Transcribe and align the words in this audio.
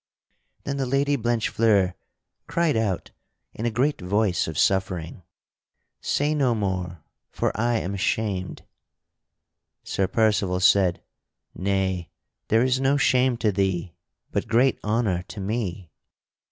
Then 0.63 0.77
the 0.77 0.87
Lady 0.87 1.15
Blanchefleur 1.15 1.93
cried 2.47 2.75
out 2.75 3.11
in 3.53 3.67
a 3.67 3.69
great 3.69 4.01
voice 4.01 4.47
of 4.47 4.57
suffering: 4.57 5.21
"Say 6.01 6.33
no 6.33 6.55
more, 6.55 7.03
for 7.29 7.51
I 7.55 7.77
am 7.77 7.93
ashamed." 7.93 8.63
Sir 9.83 10.07
Percival 10.07 10.59
said: 10.59 11.03
"Nay, 11.53 12.09
there 12.47 12.63
is 12.63 12.79
no 12.81 12.97
shame 12.97 13.37
to 13.37 13.51
thee, 13.51 13.93
but 14.31 14.47
great 14.47 14.79
honor 14.83 15.21
to 15.27 15.39
me." 15.39 15.91